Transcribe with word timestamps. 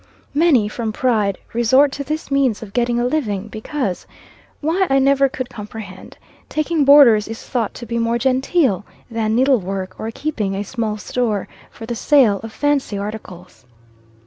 Many, 0.33 0.67
from 0.67 0.91
pride, 0.91 1.37
resort 1.53 1.91
to 1.91 2.03
this 2.03 2.31
means 2.31 2.63
of 2.63 2.73
getting 2.73 2.99
a 2.99 3.05
living, 3.05 3.49
because 3.49 4.07
why 4.59 4.87
I 4.89 4.97
never 4.97 5.29
could 5.29 5.47
comprehend 5.47 6.17
taking 6.49 6.83
boarders 6.83 7.27
is 7.27 7.43
thought 7.43 7.75
to 7.75 7.85
be 7.85 7.99
more 7.99 8.17
genteel 8.17 8.83
than 9.11 9.35
needlework 9.35 9.99
or 9.99 10.09
keeping 10.09 10.55
a 10.55 10.63
small 10.63 10.97
store 10.97 11.47
for 11.69 11.85
the 11.85 11.93
sale 11.93 12.39
of 12.41 12.51
fancy 12.51 12.97
articles. 12.97 13.63